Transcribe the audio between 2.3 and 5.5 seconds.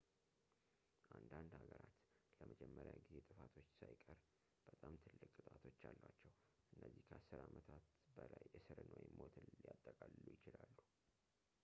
ለመጀመሪያ ጊዜ ጥፋቶች ሳይቀር በጣም ትልቅ